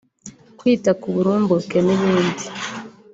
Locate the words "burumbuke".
1.15-1.77